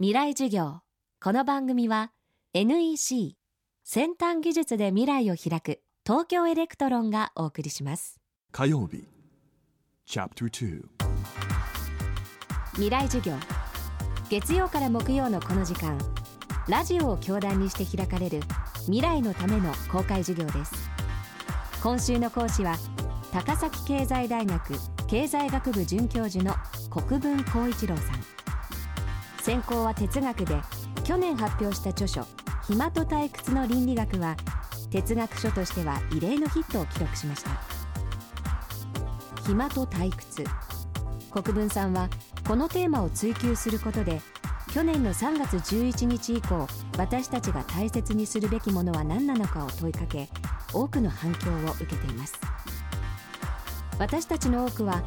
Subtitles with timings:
[0.00, 0.80] 未来授業。
[1.22, 2.10] この番組は
[2.52, 3.36] NEC
[3.84, 8.20] 先端技術で未来を開く東京エレクトロンがお送りします。
[8.50, 9.04] 火曜日
[10.04, 10.82] Chapter 2
[12.72, 13.36] 未来授業。
[14.28, 15.96] 月曜から木曜のこの時間
[16.68, 18.40] ラジオを教壇にして開かれる
[18.86, 20.90] 未来のための公開授業です。
[21.84, 22.74] 今週の講師は
[23.32, 24.74] 高崎経済大学
[25.06, 26.52] 経済学部准教授の
[26.90, 28.23] 国分光一郎さん
[29.44, 30.56] 専攻は哲学で
[31.04, 32.26] 去年発表した著書
[32.66, 34.36] 「暇と退屈の倫理学」は
[34.90, 37.50] 哲学書としては異例のヒットを記録しました。
[39.46, 40.44] 暇と退屈。
[41.30, 42.08] 国分さんは
[42.48, 44.22] このテーマを追求することで
[44.72, 50.30] 去年の3月11日以降私たちが大切にするべきものは何なのかを問いかけ
[50.72, 52.40] 多くの反響を受けています。
[53.98, 55.02] 私たちの多くは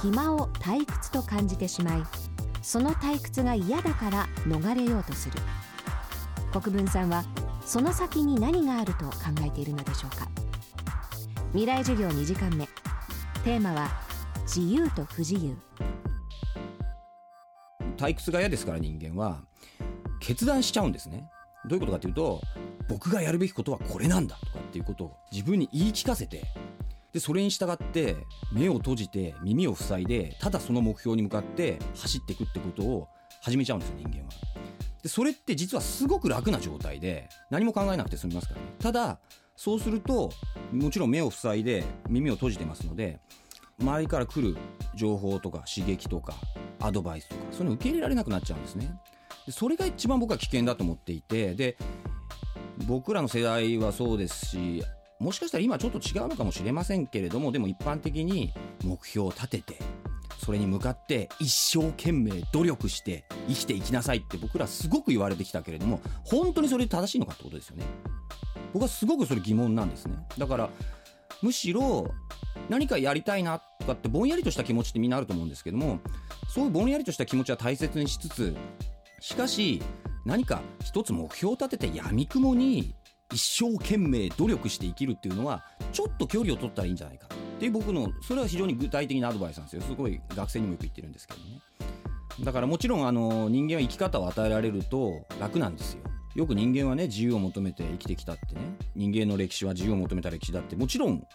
[0.00, 2.29] 暇を退屈と感じてしまい
[2.62, 5.38] その退屈が嫌だから逃れようとする。
[6.52, 7.24] 国分さんは
[7.64, 9.12] その先に何があると考
[9.46, 10.28] えているのでしょうか。
[11.50, 12.66] 未来授業2時間目。
[13.44, 13.88] テーマは
[14.42, 15.56] 自由と不自由。
[17.96, 19.42] 退屈が嫌ですから人間は
[20.20, 21.28] 決断しちゃうんですね。
[21.66, 22.40] どういうことかというと
[22.88, 26.44] 僕がやるべきことはこれなんだとかっていうことを自分に言い聞かせて
[27.12, 28.16] でそれに従って
[28.52, 33.08] 目を閉じて耳を塞いでただその目標に向かって走っていくってことを
[33.42, 34.30] 始めちゃうんですよ人間は。
[35.02, 38.66] でそれって実はすごく楽な状態で何も考えなくて済みますからね。
[38.78, 39.18] ただ
[39.56, 40.30] そうすると
[40.72, 43.20] もちろん目を塞いで耳を閉じてますので
[43.80, 44.56] 周りから来る
[44.94, 46.34] 情報とか刺激とか
[46.80, 48.94] アドバイスとかそういうの受け入れられなくなっちゃうんですね。
[49.46, 51.76] でそれが一番僕は危険だと思っていてで
[52.86, 54.82] 僕らの世代はそうですし
[55.20, 59.76] もしかしたら今ちょっと違うのかもしれませんけれどもでも一般的に目標を立てて
[60.38, 67.84] それに向かって一生懸命努力して生きていきなさいって僕らすごく言われてきたけれども本当にそれ正しいのかってことですよね。
[68.72, 70.70] 僕はすごくそれ疑問なんですねだから
[71.42, 72.10] むしろ
[72.68, 76.00] 何かやりたいなとかってぼんやりとした気持ちってみんなあると思うんですけども
[76.48, 78.56] そういうぼんやりとした気持ちは大切にしつつ
[79.20, 79.82] しかし
[80.24, 82.94] 何か一つ目標を立てて闇雲に
[83.32, 89.82] 一生懸命努力して生きるっていうのはちょっと距離を取ったらいいんじゃないかっていう僕のそれは非常に具体的なアドバイスなんですよ。
[89.82, 91.60] すごい学生にもよく言ってるんですけどね。
[92.44, 96.00] だからもちろんあの人間は生き方を与えられると楽なんですよ。
[96.36, 98.60] よく人間はね自由を求めて生きてきたってね。
[98.94, 101.26] 人間の歴史は自由を求めた歴史だってもちろん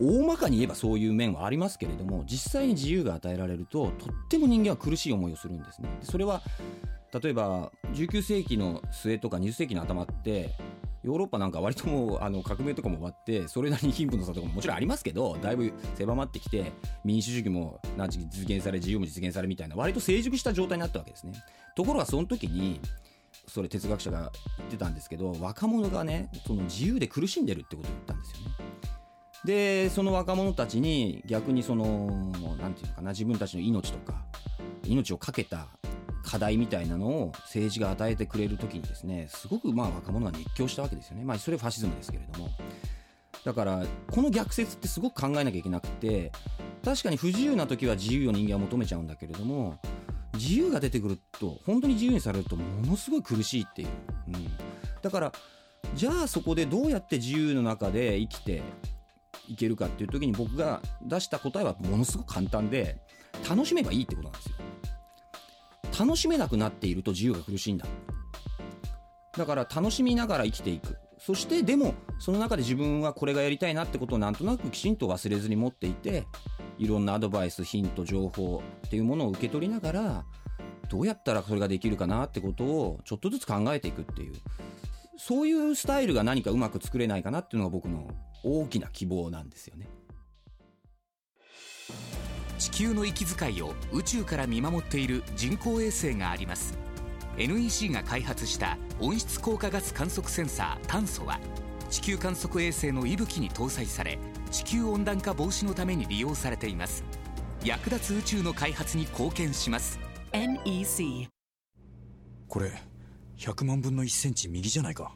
[0.00, 5.88] 大まかに言えばそういう面はありますけれども実際に自由が与えられるととっても人間は苦しい思いをするんですね。
[6.02, 6.42] それは
[7.22, 10.50] 例えば19世紀の末とか20世紀の頭って
[11.04, 16.72] ヨーロッパなんか割とも あの革命とかも終わってそれなりに貧富の差とかももちろんありますけどだいぶ狭まってきて
[17.04, 21.34] 民主主義もな実現され自由も実現されみたいな割と成熟した状態になったわけですね。
[21.76, 22.80] ところがその時に
[23.46, 28.54] それ哲学者が言ってたんですけど若者がねその自由で苦しんでるってことを言ったんですよね。
[29.44, 32.06] でその若者たちに逆にその
[32.58, 34.24] 何て言うのかな自分たちの命とか
[34.84, 35.68] 命を懸けた
[36.24, 41.24] 課題みたいなのを政治が与えてくれる時にですねすごくまあ若者が熱狂したわけですよね。
[41.24, 42.50] まあそれはファシズムですけれども。
[43.44, 46.32] だからこの逆説ってすごく考えなきゃいけなくて
[46.82, 49.78] 確かに不自由な時は自由を人間は求めちゃうんだけれども
[50.34, 53.88] 自由が出てくると本当に自由にされるとものすごい苦しいっていう、
[54.28, 54.34] うん、
[55.02, 55.32] だから
[55.94, 58.62] じゃあそこでどうやって自由の中で生きて
[59.48, 62.98] いけるかっていう時に僕が出した答えはものすごく簡単で
[63.48, 64.54] 楽しめばいいってことなんですよ。
[65.98, 67.86] 楽しめなくなっていると自由が苦しいんだ。
[69.36, 70.96] だから楽しみながら生きていく。
[71.18, 76.26] そしてでもその中で自分はこれがやりたいなってことをなんとなくきちんと忘れずに持っていて
[76.76, 80.24] いろんなアドバイスヒント情報っていうものを受け取りながら
[80.90, 84.34] どうやったらそれができるかなってことをちょっとずつ考えていくっていう。
[85.16, 88.08] そういうスタイルが何かうまく作れないかなっていうのが僕の
[88.42, 89.88] 大きな希望なんですよね。
[92.58, 96.78] 地球の息遣いを宇宙から見守っている人工衛星があります。
[97.36, 101.40] NEC が開発した温室効果ガス観測センサー炭素は
[101.90, 104.18] 地球観測衛星の息吹に搭載され
[104.52, 107.04] 地球温暖化防止のために利用されています。
[107.64, 109.98] 役立つ宇宙の開発に貢献します。
[110.32, 111.28] NEC
[112.48, 112.72] これ
[113.36, 115.12] 100万分の1センチ右じゃないか。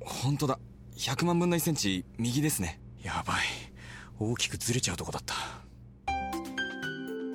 [0.00, 0.58] 本当だ。
[0.96, 2.80] 100万分の1センチ右ですね。
[3.02, 3.36] やばい。
[4.18, 5.34] 大きくずれちゃうとこだった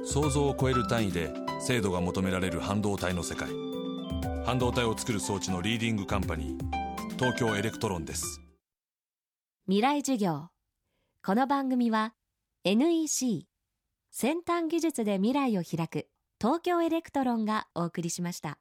[0.05, 3.49] 想像を超える単位で精度が求められる半導体の世界。
[4.45, 8.41] 半導体を作る装置のリーディングカンパニー東京エレクトロンです。
[9.65, 10.49] 未来授業。
[11.25, 12.13] この番組は
[12.65, 13.47] NEC
[14.11, 16.09] 先端技術で未来を開く
[16.39, 18.59] 東京エレクトロンがお送りしました。